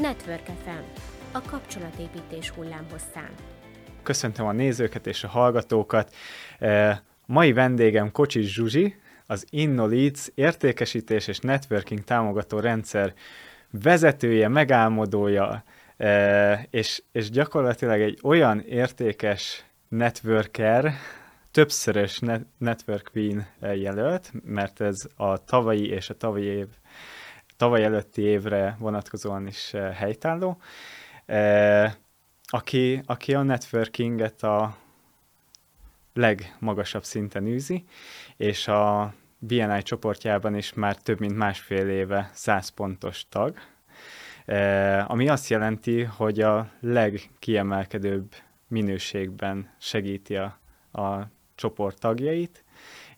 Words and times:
Network 0.00 0.44
FM, 0.64 1.00
a 1.32 1.42
kapcsolatépítés 1.42 2.50
hullámhosszán. 2.50 3.30
Köszöntöm 4.02 4.46
a 4.46 4.52
nézőket 4.52 5.06
és 5.06 5.24
a 5.24 5.28
hallgatókat. 5.28 6.14
E, 6.58 7.02
mai 7.26 7.52
vendégem 7.52 8.12
Kocsis 8.12 8.52
Zsuzsi, 8.52 8.96
az 9.26 9.46
InnoLeads 9.50 10.30
értékesítés 10.34 11.26
és 11.26 11.38
networking 11.38 12.04
támogató 12.04 12.58
rendszer 12.58 13.14
vezetője, 13.70 14.48
megálmodója, 14.48 15.64
e, 15.96 16.66
és, 16.70 17.02
és 17.12 17.30
gyakorlatilag 17.30 18.00
egy 18.00 18.18
olyan 18.22 18.60
értékes 18.60 19.64
networker, 19.88 20.92
többszörös 21.50 22.18
net- 22.18 22.46
Network 22.58 23.10
Queen 23.12 23.46
jelölt, 23.60 24.32
mert 24.44 24.80
ez 24.80 25.08
a 25.16 25.44
tavalyi 25.44 25.88
és 25.88 26.10
a 26.10 26.16
tavalyi 26.16 26.46
év 26.46 26.66
tavaly 27.62 27.84
előtti 27.84 28.22
évre 28.22 28.76
vonatkozóan 28.78 29.46
is 29.46 29.74
eh, 29.74 29.94
helytálló, 29.94 30.58
eh, 31.26 31.92
aki, 32.46 33.02
aki 33.06 33.34
a 33.34 33.42
networkinget 33.42 34.42
a 34.42 34.76
legmagasabb 36.14 37.04
szinten 37.04 37.46
űzi, 37.46 37.84
és 38.36 38.68
a 38.68 39.14
BNI 39.38 39.82
csoportjában 39.82 40.54
is 40.54 40.72
már 40.72 40.96
több 40.96 41.20
mint 41.20 41.36
másfél 41.36 41.88
éve 41.88 42.30
100 42.32 42.68
pontos 42.68 43.28
tag, 43.28 43.56
eh, 44.44 45.10
ami 45.10 45.28
azt 45.28 45.48
jelenti, 45.48 46.02
hogy 46.02 46.40
a 46.40 46.70
legkiemelkedőbb 46.80 48.34
minőségben 48.68 49.74
segíti 49.78 50.36
a, 50.36 50.58
a 50.92 51.30
csoport 51.54 52.00
tagjait, 52.00 52.61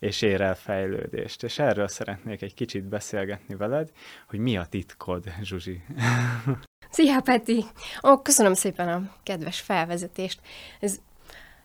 és 0.04 0.22
ér 0.22 0.40
el 0.40 0.54
fejlődést. 0.54 1.42
És 1.42 1.58
erről 1.58 1.88
szeretnék 1.88 2.42
egy 2.42 2.54
kicsit 2.54 2.84
beszélgetni 2.84 3.54
veled, 3.54 3.90
hogy 4.28 4.38
mi 4.38 4.56
a 4.56 4.64
titkod, 4.64 5.24
Zsuzsi. 5.42 5.82
Szia, 6.90 7.20
Peti! 7.20 7.64
Ó, 8.02 8.22
köszönöm 8.22 8.54
szépen 8.54 8.88
a 8.88 9.14
kedves 9.22 9.60
felvezetést. 9.60 10.40
Ez 10.80 11.00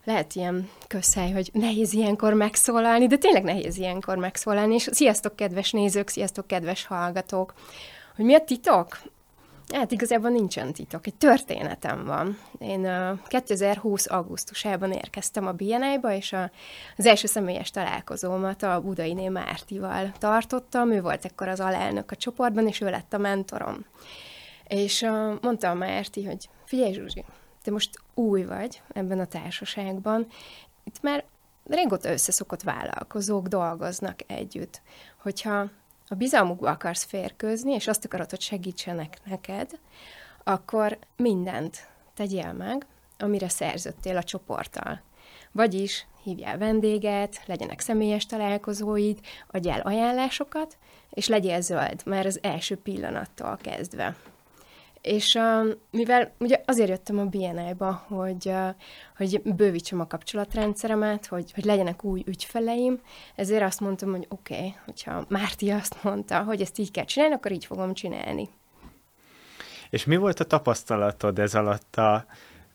lehet 0.03 0.35
ilyen 0.35 0.69
közhely, 0.87 1.31
hogy 1.31 1.49
nehéz 1.53 1.93
ilyenkor 1.93 2.33
megszólalni, 2.33 3.07
de 3.07 3.17
tényleg 3.17 3.43
nehéz 3.43 3.77
ilyenkor 3.77 4.17
megszólalni, 4.17 4.73
és 4.73 4.87
sziasztok, 4.91 5.35
kedves 5.35 5.71
nézők, 5.71 6.07
sziasztok, 6.07 6.47
kedves 6.47 6.85
hallgatók! 6.85 7.53
Hogy 8.15 8.25
mi 8.25 8.33
a 8.33 8.43
titok? 8.43 8.99
Hát 9.73 9.91
igazából 9.91 10.29
nincsen 10.29 10.73
titok, 10.73 11.07
egy 11.07 11.15
történetem 11.15 12.05
van. 12.05 12.37
Én 12.59 12.87
2020. 13.27 14.09
augusztusában 14.09 14.91
érkeztem 14.91 15.47
a 15.47 15.51
BNI-ba, 15.51 16.13
és 16.13 16.33
a, 16.33 16.51
az 16.97 17.05
első 17.05 17.27
személyes 17.27 17.69
találkozómat 17.69 18.63
a 18.63 18.81
Budainé 18.81 19.27
Mártival 19.27 20.11
tartottam, 20.17 20.91
ő 20.91 21.01
volt 21.01 21.25
ekkor 21.25 21.47
az 21.47 21.59
alelnök 21.59 22.11
a 22.11 22.15
csoportban, 22.15 22.67
és 22.67 22.81
ő 22.81 22.89
lett 22.89 23.13
a 23.13 23.17
mentorom. 23.17 23.85
És 24.67 25.05
mondta 25.41 25.69
a 25.69 25.73
Márti, 25.73 26.25
hogy 26.25 26.49
figyelj 26.65 26.93
Zsuzsi, 26.93 27.25
te 27.63 27.71
most 27.71 27.99
új 28.13 28.43
vagy 28.43 28.81
ebben 28.93 29.19
a 29.19 29.25
társaságban, 29.25 30.27
itt 30.83 31.01
már 31.01 31.23
régóta 31.65 32.11
összeszokott 32.11 32.61
vállalkozók 32.63 33.47
dolgoznak 33.47 34.19
együtt. 34.27 34.81
Hogyha 35.21 35.69
a 36.09 36.15
bizalmukba 36.15 36.69
akarsz 36.69 37.03
férkőzni, 37.03 37.73
és 37.73 37.87
azt 37.87 38.05
akarod, 38.05 38.29
hogy 38.29 38.41
segítsenek 38.41 39.17
neked, 39.25 39.79
akkor 40.43 40.97
mindent 41.15 41.87
tegyél 42.13 42.53
meg, 42.53 42.85
amire 43.17 43.49
szerződtél 43.49 44.17
a 44.17 44.23
csoporttal. 44.23 45.01
Vagyis 45.51 46.07
hívjál 46.23 46.57
vendéget, 46.57 47.41
legyenek 47.45 47.79
személyes 47.79 48.25
találkozóid, 48.25 49.19
adjál 49.51 49.79
ajánlásokat, 49.79 50.77
és 51.09 51.27
legyél 51.27 51.61
zöld, 51.61 52.01
már 52.05 52.25
az 52.25 52.39
első 52.41 52.77
pillanattól 52.77 53.57
kezdve. 53.61 54.15
És 55.01 55.33
uh, 55.33 55.75
mivel 55.91 56.31
ugye 56.39 56.61
azért 56.65 56.89
jöttem 56.89 57.19
a 57.19 57.25
BNI-ba, 57.25 58.05
hogy, 58.07 58.45
uh, 58.45 58.69
hogy 59.17 59.41
bővítsem 59.43 59.99
a 59.99 60.07
kapcsolatrendszeremet, 60.07 61.25
hogy, 61.25 61.51
hogy 61.51 61.65
legyenek 61.65 62.03
új 62.03 62.23
ügyfeleim, 62.25 62.99
ezért 63.35 63.63
azt 63.63 63.79
mondtam, 63.79 64.11
hogy 64.11 64.25
oké, 64.29 64.55
okay, 64.55 64.75
hogyha 64.85 65.25
Márti 65.27 65.69
azt 65.69 66.03
mondta, 66.03 66.43
hogy 66.43 66.61
ezt 66.61 66.79
így 66.79 66.91
kell 66.91 67.05
csinálni, 67.05 67.35
akkor 67.35 67.51
így 67.51 67.65
fogom 67.65 67.93
csinálni. 67.93 68.49
És 69.89 70.05
mi 70.05 70.15
volt 70.15 70.39
a 70.39 70.43
tapasztalatod 70.43 71.39
ez 71.39 71.55
alatt 71.55 71.95
a 71.95 72.25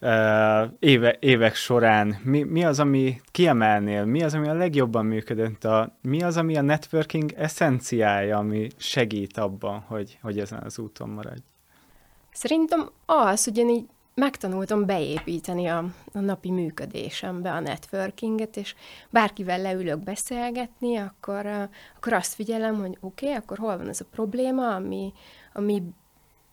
uh, 0.01 0.73
éve, 0.79 1.17
évek 1.21 1.55
során? 1.55 2.21
Mi, 2.23 2.43
mi 2.43 2.65
az, 2.65 2.81
ami 2.81 3.21
kiemelnél? 3.31 4.05
Mi 4.05 4.23
az, 4.23 4.35
ami 4.35 4.49
a 4.49 4.55
legjobban 4.55 5.07
működött? 5.07 5.65
A, 5.65 5.97
mi 6.03 6.23
az, 6.23 6.37
ami 6.37 6.57
a 6.57 6.63
networking 6.63 7.33
eszenciája, 7.37 8.39
ami 8.39 8.69
segít 8.77 9.39
abban, 9.39 9.81
hogy, 9.81 10.19
hogy 10.23 10.39
ezen 10.39 10.63
az 10.65 10.79
úton 10.79 11.09
maradj? 11.09 11.43
Szerintem 12.35 12.91
az, 13.07 13.45
hogy 13.45 13.59
én 13.59 13.69
így 13.69 13.87
megtanultam 14.15 14.87
beépíteni 14.87 15.67
a, 15.67 15.85
a 16.13 16.19
napi 16.19 16.51
működésembe 16.51 17.53
a 17.53 17.61
networkinget, 17.61 18.57
és 18.57 18.75
bárkivel 19.11 19.61
leülök 19.61 19.99
beszélgetni, 19.99 20.97
akkor, 20.97 21.47
akkor 21.97 22.13
azt 22.13 22.35
figyelem, 22.35 22.81
hogy 22.81 22.97
oké, 23.01 23.27
okay, 23.27 23.39
akkor 23.39 23.59
hol 23.59 23.77
van 23.77 23.89
ez 23.89 24.01
a 24.01 24.05
probléma, 24.11 24.75
ami, 24.75 25.13
ami, 25.53 25.83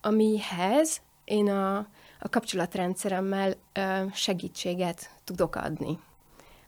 amihez 0.01 1.01
én 1.23 1.49
a, 1.49 1.77
a 2.19 2.29
kapcsolatrendszeremmel 2.29 3.53
segítséget 4.13 5.09
tudok 5.23 5.55
adni. 5.55 5.99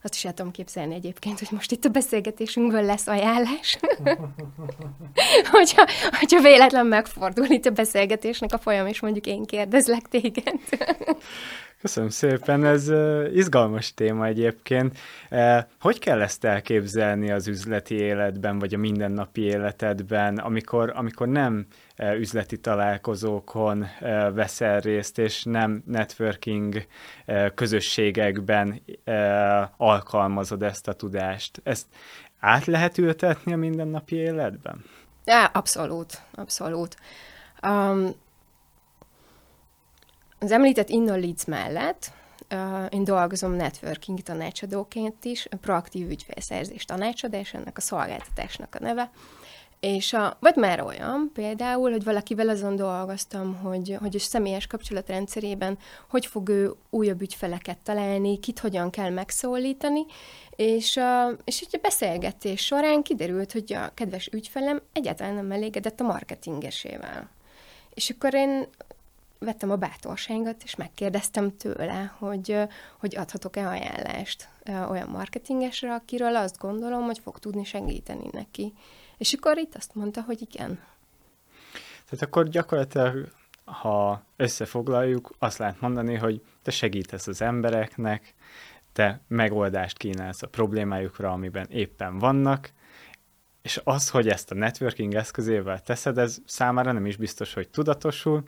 Azt 0.03 0.13
is 0.13 0.25
el 0.25 0.33
tudom 0.33 0.51
képzelni 0.51 0.95
egyébként, 0.95 1.39
hogy 1.39 1.47
most 1.51 1.71
itt 1.71 1.85
a 1.85 1.89
beszélgetésünkből 1.89 2.83
lesz 2.83 3.07
ajánlás. 3.07 3.79
hogyha, 5.51 5.85
hogyha 6.19 6.41
véletlen 6.41 6.85
megfordul 6.85 7.45
itt 7.45 7.65
a 7.65 7.71
beszélgetésnek 7.71 8.53
a 8.53 8.57
folyam, 8.57 8.87
és 8.87 8.99
mondjuk 8.99 9.25
én 9.25 9.43
kérdezlek 9.45 10.01
téged. 10.01 10.59
Köszönöm 11.81 12.09
szépen, 12.09 12.65
ez 12.65 12.91
izgalmas 13.33 13.93
téma 13.93 14.25
egyébként. 14.25 14.97
Hogy 15.79 15.99
kell 15.99 16.21
ezt 16.21 16.43
elképzelni 16.43 17.31
az 17.31 17.47
üzleti 17.47 17.95
életben, 17.95 18.59
vagy 18.59 18.73
a 18.73 18.77
mindennapi 18.77 19.41
életedben, 19.41 20.37
amikor, 20.37 20.91
amikor 20.95 21.27
nem 21.27 21.65
üzleti 21.97 22.57
találkozókon 22.57 23.87
veszel 24.33 24.79
részt, 24.79 25.17
és 25.17 25.43
nem 25.43 25.83
networking 25.85 26.85
közösségekben 27.55 28.81
alkalmazod 29.77 30.63
ezt 30.63 30.87
a 30.87 30.93
tudást. 30.93 31.61
Ezt 31.63 31.85
át 32.39 32.65
lehet 32.65 32.97
ültetni 32.97 33.53
a 33.53 33.57
mindennapi 33.57 34.15
életben? 34.15 34.83
Ja, 35.25 35.45
abszolút, 35.45 36.21
abszolút. 36.35 36.95
Um, 37.67 38.09
az 40.39 40.51
említett 40.51 40.89
InnoLeads 40.89 41.45
mellett 41.45 42.11
uh, 42.51 42.85
én 42.89 43.03
dolgozom 43.03 43.51
networking 43.51 44.19
tanácsadóként 44.19 45.25
is, 45.25 45.47
proaktív 45.61 46.09
ügyfélszerzés 46.09 46.85
tanácsadás, 46.85 47.53
ennek 47.53 47.77
a 47.77 47.81
szolgáltatásnak 47.81 48.75
a 48.75 48.83
neve. 48.83 49.11
És 49.83 50.13
a, 50.13 50.37
vagy 50.39 50.55
már 50.55 50.81
olyan 50.81 51.31
például, 51.33 51.91
hogy 51.91 52.03
valakivel 52.03 52.49
azon 52.49 52.75
dolgoztam, 52.75 53.55
hogy, 53.55 53.97
hogy 53.99 54.15
a 54.15 54.19
személyes 54.19 54.67
kapcsolatrendszerében 54.67 55.77
hogy 56.09 56.25
fog 56.25 56.49
ő 56.49 56.73
újabb 56.89 57.21
ügyfeleket 57.21 57.77
találni, 57.77 58.39
kit 58.39 58.59
hogyan 58.59 58.89
kell 58.89 59.09
megszólítani, 59.09 60.05
és, 60.55 60.97
a, 60.97 61.29
és 61.43 61.61
egy 61.71 61.79
beszélgetés 61.81 62.65
során 62.65 63.01
kiderült, 63.01 63.51
hogy 63.51 63.73
a 63.73 63.91
kedves 63.93 64.27
ügyfelem 64.27 64.81
egyáltalán 64.93 65.33
nem 65.33 65.51
elégedett 65.51 65.99
a 65.99 66.03
marketingesével. 66.03 67.29
És 67.93 68.09
akkor 68.09 68.33
én 68.33 68.67
vettem 69.39 69.71
a 69.71 69.75
bátorságot, 69.75 70.63
és 70.63 70.75
megkérdeztem 70.75 71.57
tőle, 71.57 72.15
hogy, 72.19 72.57
hogy 72.99 73.15
adhatok-e 73.15 73.67
ajánlást 73.67 74.49
olyan 74.89 75.09
marketingesre, 75.09 75.93
akiről 75.93 76.35
azt 76.35 76.57
gondolom, 76.57 77.03
hogy 77.03 77.19
fog 77.19 77.39
tudni 77.39 77.63
segíteni 77.63 78.27
neki. 78.31 78.73
És 79.23 79.33
akkor 79.33 79.57
itt 79.57 79.75
azt 79.75 79.95
mondta, 79.95 80.21
hogy 80.21 80.41
igen. 80.41 80.79
Tehát 82.09 82.25
akkor 82.25 82.49
gyakorlatilag, 82.49 83.27
ha 83.65 84.23
összefoglaljuk, 84.35 85.35
azt 85.39 85.57
lehet 85.57 85.81
mondani, 85.81 86.15
hogy 86.15 86.41
te 86.61 86.71
segítesz 86.71 87.27
az 87.27 87.41
embereknek, 87.41 88.33
te 88.93 89.21
megoldást 89.27 89.97
kínálsz 89.97 90.41
a 90.41 90.47
problémájukra, 90.47 91.31
amiben 91.31 91.67
éppen 91.69 92.19
vannak, 92.19 92.71
és 93.61 93.81
az, 93.83 94.09
hogy 94.09 94.27
ezt 94.29 94.51
a 94.51 94.55
networking 94.55 95.13
eszközével 95.13 95.81
teszed, 95.81 96.17
ez 96.17 96.37
számára 96.45 96.91
nem 96.91 97.05
is 97.05 97.15
biztos, 97.15 97.53
hogy 97.53 97.69
tudatosul, 97.69 98.43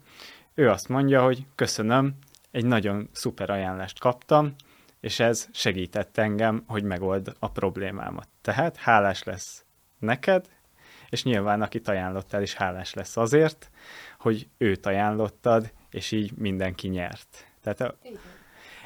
ő 0.53 0.69
azt 0.69 0.89
mondja, 0.89 1.23
hogy 1.23 1.45
köszönöm, 1.55 2.15
egy 2.51 2.65
nagyon 2.65 3.09
szuper 3.11 3.49
ajánlást 3.49 3.99
kaptam, 3.99 4.55
és 4.99 5.19
ez 5.19 5.47
segített 5.51 6.17
engem, 6.17 6.63
hogy 6.67 6.83
megold 6.83 7.35
a 7.39 7.49
problémámat. 7.51 8.27
Tehát 8.41 8.77
hálás 8.77 9.23
lesz 9.23 9.65
neked, 9.99 10.54
és 11.15 11.23
nyilván 11.23 11.61
akit 11.61 11.87
ajánlottál 11.87 12.41
is 12.41 12.53
hálás 12.53 12.93
lesz 12.93 13.17
azért, 13.17 13.71
hogy 14.19 14.47
őt 14.57 14.85
ajánlottad, 14.85 15.71
és 15.89 16.11
így 16.11 16.31
mindenki 16.37 16.87
nyert. 16.87 17.47
Tehát 17.61 17.81
a, 17.81 17.97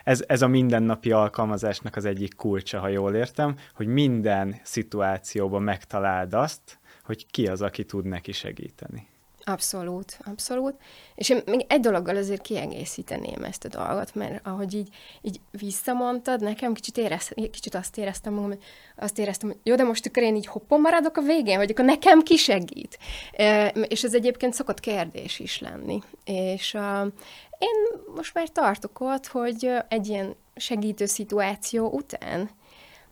ez, 0.04 0.24
ez 0.28 0.42
a 0.42 0.48
mindennapi 0.48 1.12
alkalmazásnak 1.12 1.96
az 1.96 2.06
egyik 2.06 2.36
kulcsa, 2.36 2.80
ha 2.80 2.88
jól 2.88 3.16
értem, 3.16 3.56
hogy 3.74 3.88
minden 3.88 4.60
szituációban 4.64 5.64
megtaláld 5.64 6.34
azt, 6.34 6.80
hogy 7.04 7.26
ki 7.31 7.48
az, 7.48 7.62
aki 7.62 7.86
tud 7.86 8.06
neki 8.06 8.31
segíteni. 8.31 9.08
Abszolút, 9.50 10.19
abszolút. 10.25 10.75
És 11.16 11.30
én 11.30 11.42
még 11.46 11.66
egy 11.68 11.80
dologgal 11.80 12.16
azért 12.16 12.42
kiegészíteném 12.42 13.44
ezt 13.44 13.66
a 13.66 13.68
dolgot, 13.68 14.16
mert 14.16 14.48
ahogy 14.48 14.74
így, 14.74 14.90
így 15.22 15.40
visszamondtad, 15.51 16.42
nekem 16.42 16.74
kicsit, 16.74 16.98
érez, 16.98 17.31
kicsit 17.51 17.75
azt 17.75 17.98
éreztem 17.98 18.34
magam, 18.34 18.50
hogy 18.50 18.63
azt 18.96 19.19
éreztem, 19.19 19.50
hogy 19.50 19.57
jó, 19.63 19.75
de 19.75 19.84
most 19.84 20.06
akkor 20.06 20.24
én 20.24 20.36
így 20.36 20.46
hoppon 20.46 20.81
maradok 20.81 21.18
a 21.18 21.22
végén, 21.22 21.57
vagy 21.57 21.72
akkor 21.72 21.86
nekem 21.86 22.22
ki 22.22 22.36
segít. 22.38 22.98
És 23.88 24.04
ez 24.04 24.13
egyébként 24.13 24.54
szokott 24.54 24.80
kérdés 24.80 25.40
is 25.40 25.60
lenni. 25.60 26.02
És 26.24 26.74
én 27.57 28.02
most 28.16 28.34
már 28.34 28.50
tartok 28.50 29.00
ott, 29.00 29.28
hogy 29.28 29.72
egy 29.88 30.07
ilyen 30.07 30.36
segítő 30.56 31.06
szituáció 31.06 31.90
után 31.90 32.50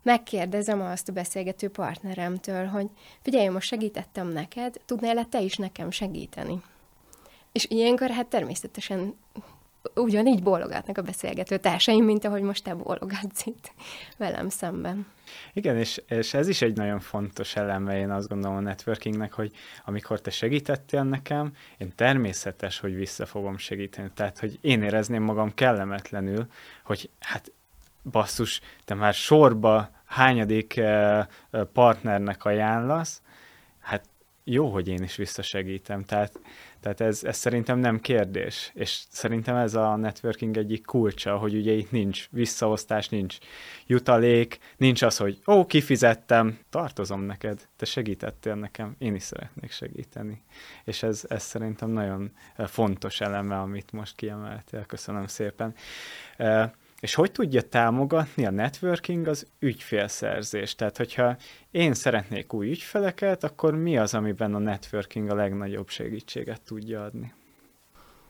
megkérdezem 0.07 0.81
azt 0.81 1.09
a 1.09 1.13
beszélgető 1.13 1.69
partneremtől, 1.69 2.65
hogy 2.65 2.88
figyelj, 3.21 3.48
most 3.48 3.68
segítettem 3.68 4.27
neked, 4.27 4.75
tudnál-e 4.86 5.24
te 5.24 5.42
is 5.42 5.56
nekem 5.56 5.92
segíteni? 5.92 6.62
És 7.51 7.65
ilyenkor 7.69 8.09
hát 8.09 8.27
természetesen 8.27 9.15
ugyanígy 9.95 10.44
bólogatnak 10.44 10.98
a 10.98 11.01
beszélgető 11.01 11.57
társaim, 11.57 12.06
mint 12.06 12.25
ahogy 12.25 12.42
most 12.42 12.63
te 12.63 12.74
bólogatsz 12.74 13.45
itt 13.45 13.71
velem 14.18 14.50
szemben. 14.50 15.06
Igen, 15.54 15.77
és, 15.77 16.01
és 16.07 16.33
ez 16.33 16.48
is 16.48 16.62
egy 16.62 16.75
nagyon 16.75 17.00
fontos 17.00 17.56
eleme, 17.56 18.00
én 18.00 18.09
azt 18.09 18.27
gondolom 18.27 18.57
a 18.57 18.62
networkingnek, 18.62 19.33
hogy 19.33 19.51
amikor 19.86 20.21
te 20.21 20.30
segítettél 20.30 21.04
nekem, 21.04 21.51
én 21.77 21.92
természetes, 21.95 22.80
hogy 22.80 22.95
vissza 22.95 23.25
fogom 23.25 23.57
segíteni. 23.57 24.12
Tehát, 24.13 24.39
hogy 24.39 24.57
én 24.62 24.81
érezném 24.81 25.24
magam 25.24 25.54
kellemetlenül, 25.54 26.48
hogy 26.83 27.09
hát 27.19 27.51
basszus, 28.12 28.62
te 28.86 28.94
már 28.94 29.13
sorba 29.13 29.96
hányadik 30.07 30.77
eh, 30.77 31.19
eh, 31.19 31.25
partnernek 31.74 32.45
ajánlasz, 32.45 33.21
hát 33.80 34.09
jó, 34.50 34.68
hogy 34.69 34.88
én 34.88 35.04
is 35.04 35.15
visszasegítem. 35.15 36.04
Tehát, 36.04 36.39
tehát 36.80 37.01
ez, 37.01 37.24
ez 37.24 37.38
szerintem 37.38 37.80
nem 37.80 38.00
kérdés. 38.00 38.71
És 38.74 39.04
szerintem 39.09 39.56
ez 39.56 39.74
a 39.75 39.95
networking 39.95 40.57
egyik 40.57 40.86
kulcsa, 40.86 41.38
hogy 41.38 41.56
ugye 41.56 41.71
itt 41.71 41.92
nincs 41.92 42.27
visszaosztás, 42.31 43.09
nincs 43.09 43.38
jutalék, 43.86 44.59
nincs 44.77 45.01
az, 45.01 45.18
hogy 45.18 45.42
ó, 45.48 45.65
kifizettem, 45.65 46.59
tartozom 46.69 47.21
neked, 47.21 47.68
te 47.75 47.86
segítettél 47.86 48.56
nekem, 48.56 48.95
én 48.98 49.15
is 49.15 49.24
szeretnék 49.24 49.71
segíteni. 49.71 50.44
És 50.83 51.04
ez, 51.04 51.24
ez 51.30 51.44
szerintem 51.44 51.89
nagyon 51.89 52.31
eh, 52.56 52.68
fontos 52.68 53.21
eleme, 53.21 53.59
amit 53.59 53.92
most 53.92 54.15
kiemeltél. 54.15 54.86
Köszönöm 54.86 55.27
szépen. 55.27 55.74
És 56.99 57.13
hogy 57.13 57.31
tudja 57.31 57.61
támogatni 57.61 58.45
a 58.45 58.51
networking 58.51 59.27
az 59.27 59.47
ügyfélszerzést? 59.59 60.77
Tehát, 60.77 60.97
hogyha 60.97 61.38
én 61.71 61.94
szeretnék 61.94 62.53
új 62.53 62.69
ügyfeleket, 62.69 63.44
akkor 63.44 63.75
mi 63.75 63.97
az, 63.97 64.13
amiben 64.13 64.55
a 64.55 64.59
networking 64.59 65.29
a 65.29 65.35
legnagyobb 65.35 65.89
segítséget 65.89 66.61
tudja 66.61 67.03
adni? 67.03 67.33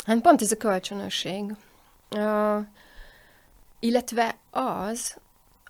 Hát 0.05 0.21
pont 0.21 0.41
ez 0.41 0.51
a 0.51 0.57
kölcsönösség. 0.57 1.55
Uh, 2.11 2.65
illetve 3.79 4.37
az, 4.51 5.17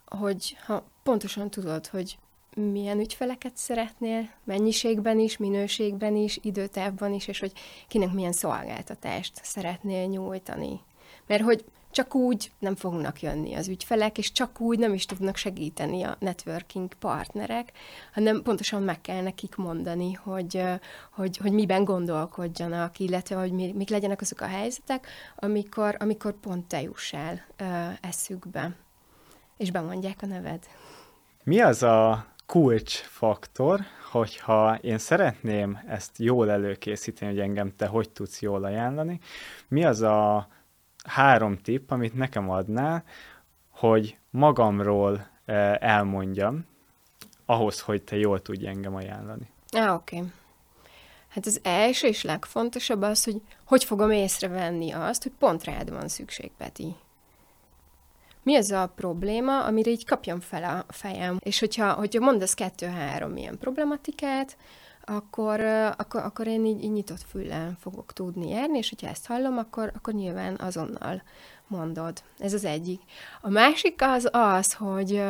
hogy 0.05 0.57
ha 0.65 0.83
pontosan 1.03 1.49
tudod, 1.49 1.87
hogy 1.87 2.17
milyen 2.55 2.99
ügyfeleket 2.99 3.57
szeretnél, 3.57 4.29
mennyiségben 4.43 5.19
is, 5.19 5.37
minőségben 5.37 6.15
is, 6.15 6.39
időtávban 6.41 7.13
is, 7.13 7.27
és 7.27 7.39
hogy 7.39 7.51
kinek 7.87 8.11
milyen 8.11 8.31
szolgáltatást 8.31 9.39
szeretnél 9.43 10.05
nyújtani. 10.05 10.79
Mert 11.27 11.43
hogy 11.43 11.65
csak 11.91 12.15
úgy 12.15 12.51
nem 12.59 12.75
fognak 12.75 13.21
jönni 13.21 13.53
az 13.53 13.67
ügyfelek, 13.67 14.17
és 14.17 14.31
csak 14.31 14.59
úgy 14.59 14.79
nem 14.79 14.93
is 14.93 15.05
tudnak 15.05 15.35
segíteni 15.35 16.03
a 16.03 16.15
networking 16.19 16.93
partnerek, 16.93 17.71
hanem 18.13 18.41
pontosan 18.41 18.83
meg 18.83 19.01
kell 19.01 19.21
nekik 19.21 19.55
mondani, 19.55 20.13
hogy, 20.13 20.63
hogy, 21.11 21.37
hogy 21.37 21.51
miben 21.51 21.83
gondolkodjanak, 21.83 22.99
illetve 22.99 23.35
hogy 23.35 23.51
mi, 23.51 23.71
mik 23.71 23.89
legyenek 23.89 24.21
azok 24.21 24.41
a 24.41 24.47
helyzetek, 24.47 25.07
amikor, 25.35 25.95
amikor 25.99 26.33
pont 26.33 26.67
te 26.67 26.81
juss 26.81 27.13
el 27.13 27.45
eszükbe, 28.01 28.75
és 29.57 29.71
bemondják 29.71 30.17
a 30.21 30.25
neved. 30.25 30.67
Mi 31.43 31.59
az 31.59 31.83
a 31.83 32.25
kulcsfaktor, 32.45 33.79
hogyha 34.11 34.77
én 34.81 34.97
szeretném 34.97 35.79
ezt 35.87 36.17
jól 36.17 36.51
előkészíteni, 36.51 37.31
hogy 37.31 37.41
engem 37.41 37.75
te 37.75 37.85
hogy 37.85 38.09
tudsz 38.09 38.41
jól 38.41 38.63
ajánlani, 38.63 39.19
mi 39.67 39.85
az 39.85 40.01
a 40.01 40.47
három 41.07 41.57
tipp, 41.57 41.91
amit 41.91 42.13
nekem 42.13 42.49
adnál, 42.49 43.03
hogy 43.69 44.17
magamról 44.29 45.27
eh, 45.45 45.75
elmondjam, 45.75 46.65
ahhoz, 47.45 47.81
hogy 47.81 48.03
te 48.03 48.17
jól 48.17 48.41
tudj 48.41 48.67
engem 48.67 48.95
ajánlani. 48.95 49.49
Ah, 49.71 49.93
oké. 49.93 50.17
Okay. 50.17 50.29
Hát 51.27 51.45
az 51.45 51.59
első 51.63 52.07
és 52.07 52.23
legfontosabb 52.23 53.01
az, 53.01 53.23
hogy 53.23 53.41
hogy 53.65 53.83
fogom 53.83 54.11
észrevenni 54.11 54.91
azt, 54.91 55.23
hogy 55.23 55.31
pont 55.39 55.63
rád 55.63 55.89
van 55.89 56.07
szükség, 56.07 56.51
Peti. 56.57 56.95
Mi 58.43 58.55
az 58.55 58.71
a 58.71 58.91
probléma, 58.95 59.63
amire 59.63 59.91
így 59.91 60.05
kapjam 60.05 60.39
fel 60.39 60.63
a 60.63 60.93
fejem? 60.93 61.37
És 61.39 61.59
hogyha, 61.59 61.93
hogyha 61.93 62.19
mondasz 62.19 62.53
kettő-három 62.53 63.37
ilyen 63.37 63.57
problematikát, 63.57 64.57
akkor, 65.09 65.59
akkor, 65.97 66.21
akkor 66.21 66.47
én 66.47 66.65
így, 66.65 66.83
így 66.83 66.91
nyitott 66.91 67.21
füllel 67.29 67.77
fogok 67.79 68.13
tudni 68.13 68.49
járni, 68.49 68.77
és 68.77 68.89
hogyha 68.89 69.07
ezt 69.07 69.25
hallom, 69.25 69.57
akkor, 69.57 69.91
akkor 69.95 70.13
nyilván 70.13 70.55
azonnal 70.59 71.21
mondod. 71.67 72.21
Ez 72.37 72.53
az 72.53 72.65
egyik. 72.65 73.01
A 73.41 73.49
másik 73.49 74.01
az 74.01 74.29
az, 74.31 74.73
hogy 74.73 75.21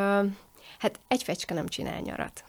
hát 0.80 1.00
egy 1.08 1.24
fecske 1.24 1.54
nem 1.54 1.68
csinál 1.68 2.00
nyarat. 2.00 2.44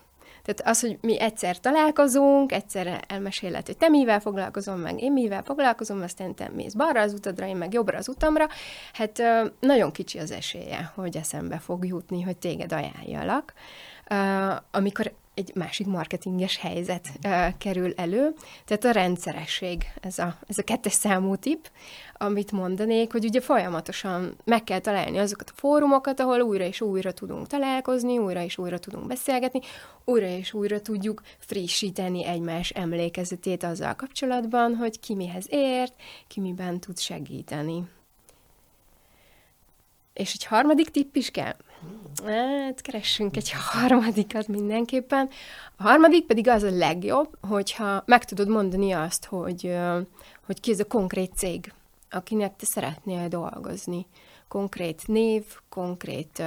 Tehát 0.48 0.75
az, 0.75 0.80
hogy 0.80 0.98
mi 1.00 1.20
egyszer 1.20 1.60
találkozunk, 1.60 2.52
egyszer 2.52 3.04
elmeséled, 3.08 3.66
hogy 3.66 3.76
te 3.76 3.88
mivel 3.88 4.20
foglalkozom, 4.20 4.80
meg 4.80 5.02
én 5.02 5.12
mivel 5.12 5.42
foglalkozom, 5.42 6.02
aztán 6.02 6.34
te 6.34 6.50
mész 6.54 6.72
balra 6.72 7.00
az 7.00 7.12
utadra, 7.12 7.46
én 7.46 7.56
meg 7.56 7.72
jobbra 7.72 7.98
az 7.98 8.08
utamra, 8.08 8.48
hát 8.92 9.22
nagyon 9.60 9.92
kicsi 9.92 10.19
az 10.19 10.30
esélye, 10.30 10.92
hogy 10.94 11.16
eszembe 11.16 11.58
fog 11.58 11.86
jutni, 11.86 12.22
hogy 12.22 12.36
téged 12.36 12.72
ajánljalak. 12.72 13.52
Amikor 14.70 15.12
egy 15.38 15.52
másik 15.55 15.87
marketinges 15.87 16.56
helyzet 16.56 17.08
uh, 17.25 17.46
kerül 17.58 17.93
elő. 17.96 18.34
Tehát 18.64 18.84
a 18.84 18.90
rendszeresség, 18.90 19.93
ez 20.00 20.19
a, 20.19 20.38
ez 20.46 20.58
a 20.58 20.62
kettes 20.62 20.93
számú 20.93 21.37
tip, 21.37 21.70
amit 22.16 22.52
mondanék, 22.52 23.12
hogy 23.12 23.25
ugye 23.25 23.40
folyamatosan 23.40 24.37
meg 24.44 24.64
kell 24.64 24.78
találni 24.78 25.19
azokat 25.19 25.50
a 25.50 25.56
fórumokat, 25.56 26.20
ahol 26.20 26.40
újra 26.40 26.64
és 26.64 26.81
újra 26.81 27.12
tudunk 27.12 27.46
találkozni, 27.46 28.19
újra 28.19 28.43
és 28.43 28.58
újra 28.58 28.78
tudunk 28.78 29.06
beszélgetni, 29.06 29.60
újra 30.05 30.26
és 30.26 30.52
újra 30.52 30.81
tudjuk 30.81 31.22
frissíteni 31.38 32.25
egymás 32.25 32.70
emlékezetét 32.70 33.62
azzal 33.62 33.94
kapcsolatban, 33.94 34.75
hogy 34.75 35.00
ki 35.00 35.14
mihez 35.14 35.46
ért, 35.49 35.94
ki 36.26 36.40
miben 36.40 36.81
tud 36.81 36.99
segíteni. 36.99 37.82
És 40.12 40.32
egy 40.32 40.44
harmadik 40.44 40.90
tipp 40.90 41.14
is 41.14 41.30
kell. 41.30 41.56
Hát, 42.25 42.80
keressünk 42.80 43.37
egy 43.37 43.50
harmadikat 43.50 44.49
mindenképpen. 44.49 45.28
A 45.76 45.82
harmadik 45.82 46.26
pedig 46.26 46.49
az 46.49 46.62
a 46.62 46.70
legjobb, 46.70 47.38
hogyha 47.49 48.02
meg 48.06 48.25
tudod 48.25 48.49
mondani 48.49 48.92
azt, 48.92 49.25
hogy, 49.25 49.76
hogy 50.47 50.61
ki 50.61 50.70
ez 50.70 50.80
a 50.80 50.85
konkrét 50.85 51.32
cég, 51.37 51.73
akinek 52.11 52.56
te 52.56 52.66
szeretnél 52.66 53.28
dolgozni. 53.28 54.06
Konkrét 54.49 55.02
név, 55.06 55.44
konkrét 55.68 56.42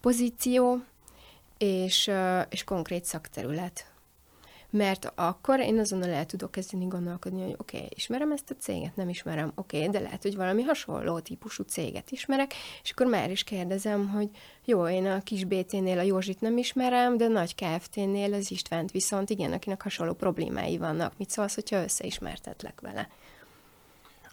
pozíció, 0.00 0.82
és, 1.58 2.10
és 2.48 2.64
konkrét 2.64 3.04
szakterület 3.04 3.91
mert 4.72 5.12
akkor 5.14 5.60
én 5.60 5.78
azonnal 5.78 6.10
el 6.10 6.26
tudok 6.26 6.50
kezdeni 6.50 6.86
gondolkodni, 6.86 7.42
hogy 7.42 7.56
oké, 7.58 7.76
okay, 7.76 7.88
ismerem 7.94 8.32
ezt 8.32 8.50
a 8.50 8.54
céget, 8.60 8.96
nem 8.96 9.08
ismerem, 9.08 9.52
oké, 9.54 9.76
okay, 9.76 9.90
de 9.90 10.00
lehet, 10.00 10.22
hogy 10.22 10.36
valami 10.36 10.62
hasonló 10.62 11.18
típusú 11.18 11.62
céget 11.62 12.10
ismerek, 12.10 12.54
és 12.82 12.90
akkor 12.90 13.06
már 13.06 13.30
is 13.30 13.44
kérdezem, 13.44 14.08
hogy 14.08 14.30
jó, 14.64 14.88
én 14.88 15.06
a 15.06 15.22
kis 15.22 15.44
BT-nél 15.44 15.98
a 15.98 16.02
Józsit 16.02 16.40
nem 16.40 16.58
ismerem, 16.58 17.16
de 17.16 17.24
a 17.24 17.28
nagy 17.28 17.54
KFT-nél 17.54 18.34
az 18.34 18.50
Istvánt 18.50 18.90
viszont 18.90 19.30
igen, 19.30 19.52
akinek 19.52 19.82
hasonló 19.82 20.12
problémái 20.12 20.78
vannak. 20.78 21.12
Mit 21.18 21.30
szólsz, 21.30 21.54
hogyha 21.54 21.82
összeismertetlek 21.82 22.80
vele? 22.80 23.08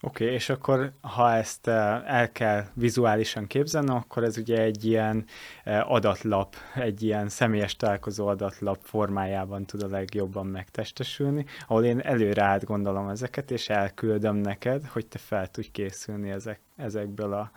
Oké, 0.01 0.23
okay, 0.23 0.35
és 0.35 0.49
akkor 0.49 0.91
ha 1.01 1.33
ezt 1.33 1.67
eh, 1.67 2.19
el 2.19 2.31
kell 2.31 2.65
vizuálisan 2.73 3.47
képzelni, 3.47 3.89
akkor 3.89 4.23
ez 4.23 4.37
ugye 4.37 4.61
egy 4.61 4.85
ilyen 4.85 5.25
eh, 5.63 5.91
adatlap, 5.91 6.55
egy 6.75 7.03
ilyen 7.03 7.29
személyes 7.29 7.75
találkozó 7.75 8.27
adatlap 8.27 8.79
formájában 8.81 9.65
tud 9.65 9.83
a 9.83 9.87
legjobban 9.87 10.45
megtestesülni, 10.45 11.45
ahol 11.67 11.83
én 11.83 11.99
előre 11.99 12.43
átgondolom 12.43 13.09
ezeket, 13.09 13.51
és 13.51 13.69
elküldöm 13.69 14.35
neked, 14.35 14.85
hogy 14.85 15.07
te 15.07 15.17
fel 15.17 15.47
tudj 15.47 15.67
készülni 15.71 16.29
ezek, 16.29 16.59
ezekből 16.75 17.33
a, 17.33 17.51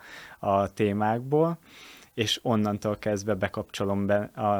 a 0.47 0.73
témákból, 0.73 1.57
és 2.13 2.39
onnantól 2.41 2.97
kezdve 2.97 3.33
bekapcsolom 3.33 4.05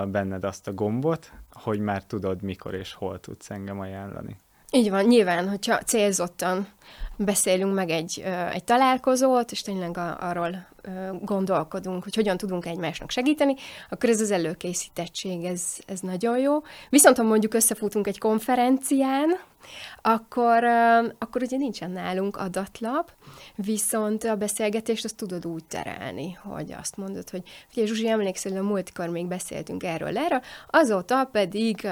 benned 0.08 0.44
azt 0.44 0.68
a 0.68 0.74
gombot, 0.74 1.32
hogy 1.52 1.80
már 1.80 2.04
tudod, 2.04 2.42
mikor 2.42 2.74
és 2.74 2.94
hol 2.94 3.20
tudsz 3.20 3.50
engem 3.50 3.80
ajánlani. 3.80 4.36
Így 4.76 4.90
van, 4.90 5.06
nyilván, 5.06 5.50
hogyha 5.50 5.78
célzottan 5.78 6.68
beszélünk 7.16 7.74
meg 7.74 7.90
egy, 7.90 8.24
egy 8.52 8.64
találkozót, 8.64 9.52
és 9.52 9.62
tényleg 9.62 9.98
arról 10.20 10.68
gondolkodunk, 11.22 12.04
hogy 12.04 12.16
hogyan 12.16 12.38
tudunk 12.38 12.66
egymásnak 12.66 13.10
segíteni, 13.10 13.56
akkor 13.90 14.10
ez 14.10 14.22
az 14.22 14.32
előkészítettség, 14.32 15.44
ez, 15.44 15.64
ez 15.86 16.00
nagyon 16.00 16.38
jó. 16.38 16.62
Viszont 16.90 17.18
ha 17.18 17.24
mondjuk 17.24 17.54
összefutunk 17.54 18.08
egy 18.08 18.18
konferencián, 18.18 19.40
akkor, 20.02 20.64
akkor 21.20 21.42
ugye 21.42 21.58
nincsen 21.58 21.92
nálunk 21.92 22.38
adatlap, 22.38 23.12
viszont 23.56 24.24
a 24.24 24.36
beszélgetést 24.36 25.04
azt 25.04 25.16
tudod 25.18 25.46
úgy 25.46 25.66
terelni, 25.66 26.38
hogy 26.44 26.72
azt 26.80 26.98
mondod, 26.98 27.30
hogy 27.30 27.42
figyelj 27.68 27.88
Zsuzsi, 27.88 28.08
emlékszel, 28.08 28.58
a 28.58 28.62
múltkor 28.62 29.08
még 29.08 29.26
beszéltünk 29.26 29.84
erről, 29.84 30.18
erről, 30.18 30.42
azóta 30.70 31.30
pedig 31.32 31.88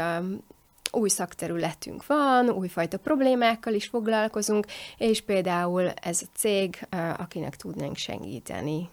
új 0.91 1.09
szakterületünk 1.09 2.05
van, 2.05 2.49
újfajta 2.49 2.97
problémákkal 2.97 3.73
is 3.73 3.87
foglalkozunk, 3.87 4.65
és 4.97 5.21
például 5.21 5.89
ez 5.89 6.21
a 6.21 6.37
cég, 6.37 6.87
akinek 7.17 7.55
tudnánk 7.55 7.95
segíteni. 7.95 8.89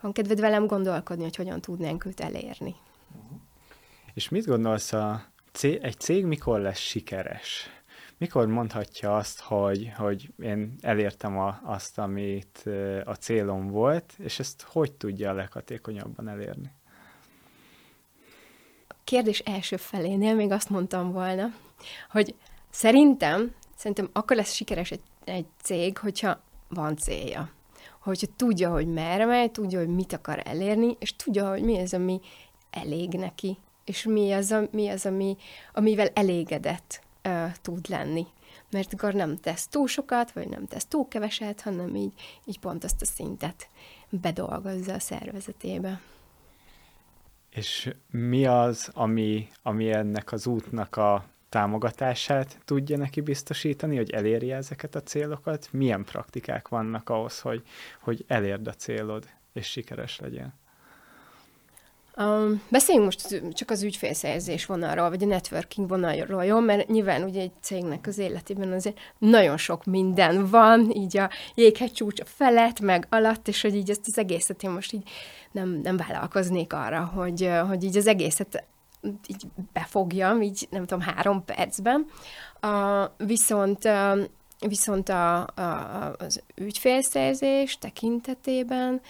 Van 0.00 0.12
kedved 0.12 0.40
velem 0.40 0.66
gondolkodni, 0.66 1.22
hogy 1.22 1.36
hogyan 1.36 1.60
tudnánk 1.60 2.04
őt 2.04 2.20
elérni. 2.20 2.74
És 4.14 4.28
mit 4.28 4.46
gondolsz, 4.46 4.92
a 4.92 5.24
cég, 5.52 5.78
egy 5.82 5.98
cég 5.98 6.24
mikor 6.24 6.60
lesz 6.60 6.78
sikeres? 6.78 7.70
Mikor 8.18 8.46
mondhatja 8.46 9.16
azt, 9.16 9.40
hogy, 9.40 9.92
hogy 9.96 10.32
én 10.38 10.74
elértem 10.80 11.38
a, 11.38 11.60
azt, 11.64 11.98
amit 11.98 12.64
a 13.04 13.14
célom 13.14 13.68
volt, 13.68 14.14
és 14.18 14.38
ezt 14.38 14.62
hogy 14.62 14.92
tudja 14.92 15.32
leghatékonyabban 15.32 16.28
elérni? 16.28 16.72
Kérdés 19.04 19.38
első 19.38 19.76
felénél 19.76 20.34
még 20.34 20.50
azt 20.50 20.70
mondtam 20.70 21.12
volna, 21.12 21.54
hogy 22.10 22.34
szerintem, 22.70 23.54
szerintem 23.76 24.10
akkor 24.12 24.36
lesz 24.36 24.52
sikeres 24.52 24.90
egy, 24.90 25.02
egy 25.24 25.46
cég, 25.62 25.98
hogyha 25.98 26.40
van 26.68 26.96
célja. 26.96 27.50
Hogyha 28.00 28.26
tudja, 28.36 28.70
hogy 28.70 28.86
merre 28.86 29.24
megy, 29.24 29.50
tudja, 29.50 29.78
hogy 29.78 29.88
mit 29.88 30.12
akar 30.12 30.42
elérni, 30.44 30.96
és 30.98 31.16
tudja, 31.16 31.48
hogy 31.48 31.62
mi 31.62 31.78
az, 31.78 31.94
ami 31.94 32.20
elég 32.70 33.12
neki, 33.12 33.58
és 33.84 34.02
mi 34.04 34.32
az, 34.32 34.50
a, 34.50 34.68
mi 34.70 34.88
az 34.88 35.06
ami, 35.06 35.36
amivel 35.72 36.08
elégedett 36.14 37.02
uh, 37.24 37.52
tud 37.62 37.88
lenni. 37.88 38.26
Mert 38.70 38.92
akkor 38.92 39.14
nem 39.14 39.36
tesz 39.36 39.66
túl 39.66 39.86
sokat, 39.86 40.32
vagy 40.32 40.48
nem 40.48 40.66
tesz 40.66 40.84
túl 40.84 41.08
keveset, 41.08 41.60
hanem 41.60 41.94
így, 41.94 42.12
így 42.44 42.58
pont 42.58 42.84
azt 42.84 43.02
a 43.02 43.04
szintet 43.04 43.68
bedolgozza 44.08 44.94
a 44.94 44.98
szervezetébe. 44.98 46.00
És 47.54 47.94
mi 48.10 48.46
az, 48.46 48.90
ami, 48.94 49.48
ami 49.62 49.90
ennek 49.92 50.32
az 50.32 50.46
útnak 50.46 50.96
a 50.96 51.24
támogatását 51.48 52.58
tudja 52.64 52.96
neki 52.96 53.20
biztosítani, 53.20 53.96
hogy 53.96 54.10
elérje 54.10 54.56
ezeket 54.56 54.94
a 54.94 55.02
célokat? 55.02 55.68
Milyen 55.72 56.04
praktikák 56.04 56.68
vannak 56.68 57.08
ahhoz, 57.08 57.40
hogy, 57.40 57.62
hogy 58.00 58.24
elérd 58.26 58.66
a 58.66 58.72
célod, 58.72 59.28
és 59.52 59.66
sikeres 59.66 60.18
legyen? 60.18 60.60
Um, 62.16 62.62
beszéljünk 62.68 63.06
most 63.06 63.42
csak 63.52 63.70
az 63.70 63.82
ügyfélszerzés 63.82 64.66
vonalról, 64.66 65.08
vagy 65.08 65.22
a 65.22 65.26
networking 65.26 65.88
vonalról, 65.88 66.44
jó? 66.44 66.60
Mert 66.60 66.88
nyilván 66.88 67.22
ugye 67.22 67.40
egy 67.40 67.52
cégnek 67.60 68.06
az 68.06 68.18
életében 68.18 68.72
azért 68.72 68.98
nagyon 69.18 69.56
sok 69.56 69.84
minden 69.84 70.50
van, 70.50 70.90
így 70.90 71.16
a 71.16 71.30
jéghegy 71.54 71.92
csúcsa 71.92 72.24
felett, 72.24 72.80
meg 72.80 73.06
alatt, 73.10 73.48
és 73.48 73.62
hogy 73.62 73.74
így 73.74 73.90
ezt 73.90 74.06
az 74.06 74.18
egészet 74.18 74.62
én 74.62 74.70
most 74.70 74.92
így 74.92 75.08
nem, 75.52 75.80
nem 75.82 75.96
vállalkoznék 75.96 76.72
arra, 76.72 77.04
hogy, 77.04 77.50
hogy 77.68 77.84
így 77.84 77.96
az 77.96 78.06
egészet 78.06 78.64
így 79.26 79.46
befogjam, 79.72 80.42
így 80.42 80.66
nem 80.70 80.86
tudom, 80.86 81.00
három 81.00 81.44
percben. 81.44 82.06
Uh, 82.62 83.26
viszont 83.26 83.84
uh, 83.84 84.18
viszont 84.68 85.08
a, 85.08 85.36
a, 85.40 86.14
az 86.18 86.42
ügyfélszerzés 86.54 87.78
tekintetében 87.78 89.00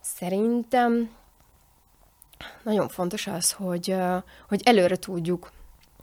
szerintem 0.00 1.10
nagyon 2.62 2.88
fontos 2.88 3.26
az, 3.26 3.52
hogy, 3.52 3.96
hogy 4.48 4.60
előre 4.64 4.96
tudjuk, 4.96 5.52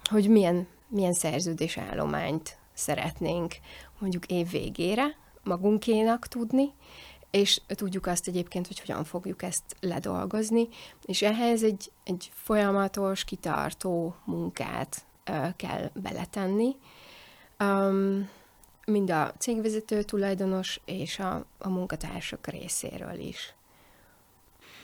hogy 0.09 0.29
milyen, 0.29 0.67
milyen 0.87 1.13
szerződésállományt 1.13 2.57
szeretnénk 2.73 3.55
mondjuk 3.99 4.25
év 4.25 4.49
végére 4.49 5.15
magunkénak 5.43 6.27
tudni, 6.27 6.73
és 7.31 7.61
tudjuk 7.67 8.05
azt 8.05 8.27
egyébként, 8.27 8.67
hogy 8.67 8.79
hogyan 8.79 9.03
fogjuk 9.03 9.43
ezt 9.43 9.63
ledolgozni, 9.79 10.67
és 11.05 11.21
ehhez 11.21 11.63
egy, 11.63 11.91
egy 12.03 12.31
folyamatos, 12.33 13.23
kitartó 13.23 14.15
munkát 14.25 15.05
kell 15.55 15.89
beletenni, 15.93 16.75
um, 17.59 18.29
mind 18.85 19.09
a 19.09 19.33
cégvezető, 19.37 20.03
tulajdonos 20.03 20.81
és 20.85 21.19
a, 21.19 21.45
a 21.57 21.69
munkatársak 21.69 22.47
részéről 22.47 23.19
is. 23.19 23.53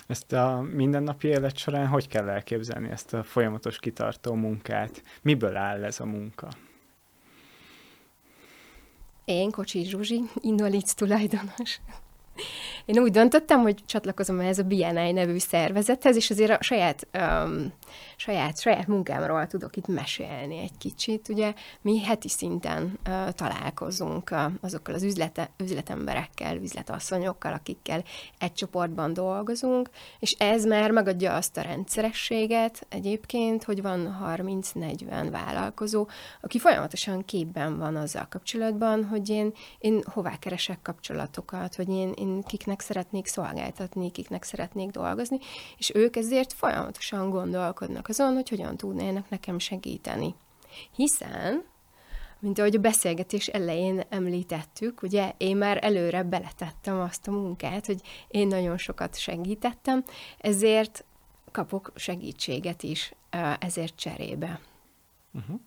Ezt 0.08 0.34
a 0.34 0.62
mindennapi 0.74 1.28
élet 1.28 1.58
során 1.58 1.88
hogy 1.88 2.08
kell 2.08 2.30
elképzelni 2.30 2.90
ezt 2.90 3.14
a 3.14 3.24
folyamatos 3.24 3.80
kitartó 3.80 4.34
munkát? 4.34 5.04
Miből 5.22 5.56
áll 5.56 5.84
ez 5.84 6.00
a 6.00 6.06
munka? 6.06 6.48
Én, 9.26 9.52
Kocsi 9.52 9.84
Zsuzsi, 9.84 10.22
Indolic 10.42 10.94
tulajdonos. 10.94 11.80
Én 12.86 13.00
úgy 13.00 13.12
döntöttem, 13.12 13.62
hogy 13.62 13.86
csatlakozom 13.86 14.40
ehhez 14.40 14.60
a 14.60 14.64
BNI 14.64 15.12
nevű 15.12 15.38
szervezethez, 15.38 16.16
és 16.16 16.30
azért 16.30 16.52
a 16.52 16.64
saját, 16.64 17.08
um, 17.14 17.74
saját, 18.16 18.60
saját 18.60 18.88
munkámról 18.88 19.48
tudok 19.48 19.76
itt 19.76 19.88
mesélni 19.88 20.58
egy 20.58 20.78
kicsit. 20.78 21.30
Ugye 21.30 21.54
mi 21.82 22.00
heti 22.00 22.30
szinten 22.30 23.00
uh, 23.08 23.30
találkozunk 23.30 24.32
uh, 24.32 24.52
azokkal 24.62 24.94
az 24.94 25.04
üzlete, 25.04 25.50
üzletemberekkel, 25.58 26.58
üzletasszonyokkal, 26.58 27.54
akikkel 27.54 28.04
egy 28.38 28.54
csoportban 28.54 29.14
dolgozunk, 29.14 29.90
és 30.20 30.32
ez 30.32 30.66
már 30.66 30.92
megadja 30.92 31.36
azt 31.36 31.58
a 31.58 31.62
rendszerességet 31.62 32.86
egyébként, 32.90 33.64
hogy 33.64 33.82
van 33.82 34.18
30-40 34.26 35.28
vállalkozó, 35.32 36.08
aki 36.42 36.60
folyamatosan 36.60 37.26
képben 37.26 37.78
van 37.78 37.96
azzal 37.96 38.28
kapcsolatban, 38.30 39.06
hogy 39.06 39.30
én, 39.30 39.54
én 39.80 40.04
hová 40.06 40.38
keresek 40.40 40.82
kapcsolatokat, 40.82 41.76
hogy 41.76 41.90
én, 41.90 42.12
én 42.12 42.27
kiknek 42.48 42.80
szeretnék 42.80 43.26
szolgáltatni, 43.26 44.12
kiknek 44.12 44.44
szeretnék 44.44 44.90
dolgozni, 44.90 45.38
és 45.78 45.92
ők 45.94 46.16
ezért 46.16 46.54
folyamatosan 46.54 47.30
gondolkodnak 47.30 48.08
azon, 48.08 48.34
hogy 48.34 48.50
hogyan 48.50 48.78
tudnának 48.78 49.30
nekem 49.30 49.60
segíteni. 49.60 50.36
Hiszen, 50.96 51.64
mint 52.40 52.60
ahogy 52.60 52.76
a 52.76 52.80
beszélgetés 52.80 53.48
elején 53.48 54.04
említettük, 54.10 55.02
ugye 55.02 55.34
én 55.38 55.58
már 55.58 55.80
előre 55.82 56.24
beletettem 56.24 57.00
azt 57.00 57.28
a 57.28 57.32
munkát, 57.32 57.86
hogy 57.86 58.02
én 58.28 58.48
nagyon 58.48 58.78
sokat 58.78 59.18
segítettem, 59.18 60.04
ezért 60.38 61.06
kapok 61.52 61.92
segítséget 61.96 62.84
is 62.84 63.14
ezért 63.60 63.96
cserébe. 63.96 64.60
Uh-huh. 65.34 65.60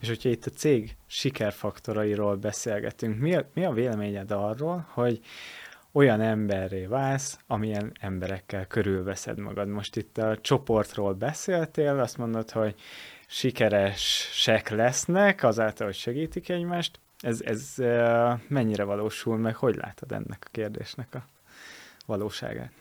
És 0.00 0.08
hogyha 0.08 0.28
itt 0.28 0.46
a 0.46 0.50
cég 0.50 0.96
sikerfaktorairól 1.06 2.36
beszélgetünk, 2.36 3.18
mi 3.18 3.34
a, 3.34 3.50
mi 3.54 3.64
a 3.64 3.72
véleményed 3.72 4.30
arról, 4.30 4.88
hogy 4.90 5.20
olyan 5.98 6.20
emberré 6.20 6.86
válsz, 6.86 7.38
amilyen 7.46 7.92
emberekkel 8.00 8.66
körülveszed 8.66 9.38
magad. 9.38 9.68
Most 9.68 9.96
itt 9.96 10.18
a 10.18 10.38
csoportról 10.40 11.12
beszéltél, 11.12 11.98
azt 11.98 12.16
mondod, 12.16 12.50
hogy 12.50 12.74
sikeresek 13.26 14.68
lesznek 14.68 15.42
azáltal, 15.42 15.86
hogy 15.86 15.96
segítik 15.96 16.48
egymást. 16.48 17.00
Ez, 17.20 17.40
ez 17.40 17.74
mennyire 18.48 18.84
valósul 18.84 19.38
meg? 19.38 19.56
Hogy 19.56 19.76
látod 19.76 20.12
ennek 20.12 20.42
a 20.46 20.48
kérdésnek 20.50 21.14
a 21.14 21.24
valóságát? 22.06 22.72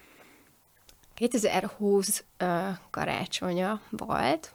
2020 1.14 2.24
uh, 2.40 2.48
karácsonya 2.90 3.82
volt, 3.90 4.52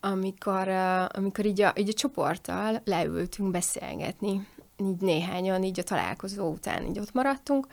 amikor, 0.00 0.68
uh, 0.68 1.04
amikor 1.08 1.46
így 1.46 1.60
a, 1.60 1.72
így 1.76 1.88
a 1.88 1.92
csoporttal 1.92 2.80
leültünk 2.84 3.50
beszélgetni 3.50 4.46
így 4.86 5.00
néhányan 5.00 5.62
így 5.62 5.80
a 5.80 5.82
találkozó 5.82 6.50
után 6.50 6.86
így 6.86 6.98
ott 6.98 7.12
maradtunk, 7.12 7.66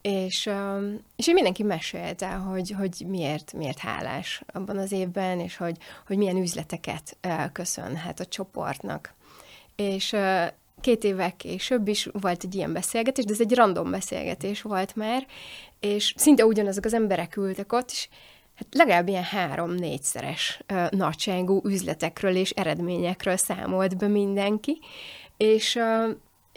és, 0.00 0.50
és 1.16 1.26
mindenki 1.26 1.62
mesélte, 1.62 2.28
hogy, 2.28 2.70
hogy 2.70 3.04
miért, 3.06 3.52
miért 3.52 3.78
hálás 3.78 4.42
abban 4.52 4.78
az 4.78 4.92
évben, 4.92 5.40
és 5.40 5.56
hogy, 5.56 5.76
hogy 6.06 6.16
milyen 6.16 6.36
üzleteket 6.36 7.16
köszönhet 7.52 8.20
a 8.20 8.26
csoportnak. 8.26 9.14
És 9.76 10.16
két 10.80 11.04
évek 11.04 11.36
később 11.36 11.88
is 11.88 12.08
volt 12.12 12.44
egy 12.44 12.54
ilyen 12.54 12.72
beszélgetés, 12.72 13.24
de 13.24 13.32
ez 13.32 13.40
egy 13.40 13.54
random 13.54 13.90
beszélgetés 13.90 14.62
volt 14.62 14.96
már, 14.96 15.26
és 15.80 16.14
szinte 16.16 16.44
ugyanazok 16.44 16.84
az 16.84 16.94
emberek 16.94 17.36
ültek 17.36 17.72
ott, 17.72 17.90
és 17.90 18.08
hát 18.54 18.66
legalább 18.70 19.08
ilyen 19.08 19.22
három-négyszeres 19.22 20.60
nagyságú 20.90 21.60
üzletekről 21.64 22.36
és 22.36 22.50
eredményekről 22.50 23.36
számolt 23.36 23.96
be 23.96 24.06
mindenki, 24.06 24.78
és 25.36 25.78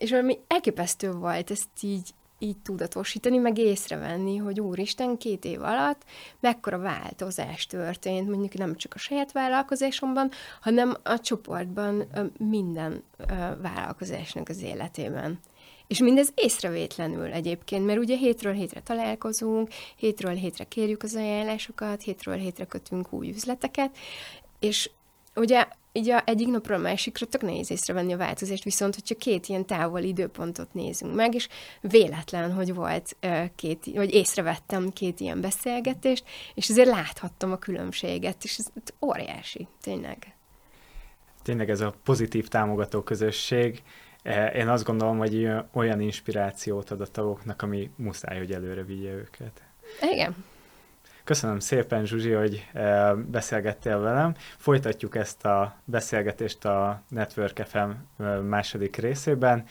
és 0.01 0.09
valami 0.09 0.39
elképesztő 0.47 1.11
volt 1.11 1.51
ezt 1.51 1.67
így, 1.81 2.09
így 2.39 2.57
tudatosítani, 2.57 3.37
meg 3.37 3.57
észrevenni, 3.57 4.37
hogy 4.37 4.59
úristen, 4.59 5.17
két 5.17 5.45
év 5.45 5.61
alatt 5.61 6.01
mekkora 6.39 6.77
változás 6.77 7.67
történt, 7.67 8.29
mondjuk 8.29 8.53
nem 8.53 8.75
csak 8.75 8.93
a 8.93 8.97
saját 8.97 9.31
vállalkozásomban, 9.31 10.31
hanem 10.61 10.95
a 11.03 11.19
csoportban 11.19 12.07
minden 12.37 13.03
vállalkozásnak 13.61 14.49
az 14.49 14.61
életében. 14.61 15.39
És 15.87 15.99
mindez 15.99 16.31
észrevétlenül 16.35 17.31
egyébként, 17.31 17.85
mert 17.85 17.99
ugye 17.99 18.17
hétről 18.17 18.53
hétre 18.53 18.81
találkozunk, 18.81 19.69
hétről 19.95 20.33
hétre 20.33 20.63
kérjük 20.63 21.03
az 21.03 21.15
ajánlásokat, 21.15 22.01
hétről 22.01 22.35
hétre 22.35 22.65
kötünk 22.65 23.13
új 23.13 23.29
üzleteket, 23.29 23.97
és 24.59 24.89
ugye 25.35 25.67
így 25.93 26.09
a 26.09 26.23
egyik 26.25 26.47
napról 26.47 26.77
a 26.77 26.81
másikra 26.81 27.25
tök 27.25 27.41
nehéz 27.41 27.71
észrevenni 27.71 28.13
a 28.13 28.17
változást, 28.17 28.63
viszont 28.63 28.95
hogyha 28.95 29.15
két 29.15 29.47
ilyen 29.47 29.65
távol 29.65 30.01
időpontot 30.01 30.73
nézünk 30.73 31.15
meg, 31.15 31.35
és 31.35 31.47
véletlen, 31.81 32.53
hogy 32.53 32.73
volt 32.73 33.17
két, 33.55 33.85
vagy 33.93 34.13
észrevettem 34.13 34.89
két 34.89 35.19
ilyen 35.19 35.41
beszélgetést, 35.41 36.23
és 36.53 36.69
azért 36.69 36.89
láthattam 36.89 37.51
a 37.51 37.57
különbséget, 37.57 38.43
és 38.43 38.57
ez 38.57 38.67
óriási, 39.01 39.67
tényleg. 39.81 40.35
Tényleg 41.43 41.69
ez 41.69 41.81
a 41.81 41.93
pozitív 42.03 42.47
támogató 42.47 43.01
közösség, 43.01 43.83
én 44.53 44.67
azt 44.67 44.83
gondolom, 44.83 45.17
hogy 45.17 45.49
olyan 45.73 46.01
inspirációt 46.01 46.91
ad 46.91 47.01
a 47.01 47.05
tagoknak, 47.05 47.61
ami 47.61 47.89
muszáj, 47.95 48.37
hogy 48.37 48.51
előre 48.51 48.83
vigye 48.83 49.11
őket. 49.11 49.63
Igen. 50.11 50.35
Köszönöm 51.23 51.59
szépen, 51.59 52.05
Zsuzsi, 52.05 52.31
hogy 52.31 52.67
eh, 52.73 53.15
beszélgettél 53.15 53.99
velem. 53.99 54.33
Folytatjuk 54.57 55.15
ezt 55.15 55.45
a 55.45 55.75
beszélgetést 55.85 56.65
a 56.65 57.01
Network 57.09 57.65
FM 57.67 57.77
eh, 57.77 58.41
második 58.41 58.95
részében. 58.95 59.65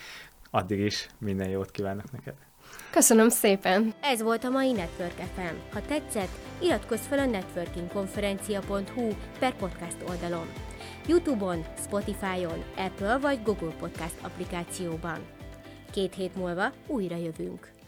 Addig 0.50 0.78
is 0.78 1.08
minden 1.18 1.48
jót 1.48 1.70
kívánok 1.70 2.12
neked. 2.12 2.34
Köszönöm 2.90 3.28
szépen! 3.28 3.94
Ez 4.00 4.22
volt 4.22 4.44
a 4.44 4.50
mai 4.50 4.72
Network 4.72 5.14
FM. 5.34 5.54
Ha 5.72 5.80
tetszett, 5.80 6.38
iratkozz 6.62 7.06
fel 7.06 7.18
a 7.18 7.26
networkingkonferencia.hu 7.26 9.08
per 9.38 9.54
podcast 9.54 9.96
oldalon. 10.08 10.46
Youtube-on, 11.06 11.64
Spotify-on, 11.78 12.64
Apple 12.76 13.18
vagy 13.18 13.42
Google 13.42 13.74
Podcast 13.78 14.16
applikációban. 14.22 15.18
Két 15.92 16.14
hét 16.14 16.36
múlva 16.36 16.72
újra 16.86 17.16
jövünk. 17.16 17.79